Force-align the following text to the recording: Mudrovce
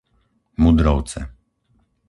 Mudrovce 0.63 1.21